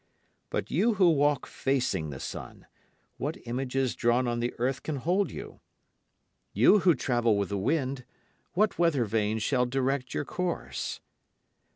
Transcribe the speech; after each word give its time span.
But 0.49 0.71
you 0.71 0.95
who 0.95 1.11
walk 1.11 1.45
facing 1.45 2.09
the 2.09 2.19
sun, 2.19 2.65
what 3.17 3.37
images 3.45 3.93
drawn 3.93 4.27
on 4.27 4.39
the 4.39 4.51
earth 4.57 4.81
can 4.81 4.95
hold 4.95 5.29
you? 5.29 5.59
You 6.53 6.79
who 6.79 6.95
travel 6.95 7.37
with 7.37 7.49
the 7.49 7.57
wind, 7.59 8.03
what 8.53 8.79
weather 8.79 9.05
vane 9.05 9.37
shall 9.37 9.67
direct 9.67 10.15
your 10.15 10.25
course? 10.25 11.01